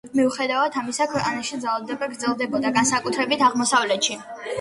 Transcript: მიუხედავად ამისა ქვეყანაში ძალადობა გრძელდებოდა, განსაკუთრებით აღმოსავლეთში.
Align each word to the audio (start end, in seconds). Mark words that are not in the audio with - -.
მიუხედავად 0.17 0.77
ამისა 0.81 1.05
ქვეყანაში 1.11 1.59
ძალადობა 1.65 2.07
გრძელდებოდა, 2.13 2.73
განსაკუთრებით 2.79 3.45
აღმოსავლეთში. 3.49 4.19